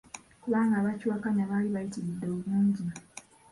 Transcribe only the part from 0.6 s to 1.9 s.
abakiwakanya baali